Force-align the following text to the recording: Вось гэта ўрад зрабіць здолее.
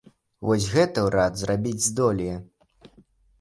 Вось 0.47 0.63
гэта 0.75 1.03
ўрад 1.07 1.37
зрабіць 1.41 1.85
здолее. 1.89 2.35